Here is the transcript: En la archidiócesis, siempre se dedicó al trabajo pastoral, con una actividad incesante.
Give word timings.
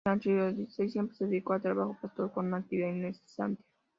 En 0.03 0.09
la 0.13 0.15
archidiócesis, 0.15 0.91
siempre 0.93 1.15
se 1.15 1.25
dedicó 1.27 1.53
al 1.53 1.61
trabajo 1.61 1.95
pastoral, 2.01 2.31
con 2.31 2.47
una 2.47 2.57
actividad 2.57 2.87
incesante. 2.89 3.63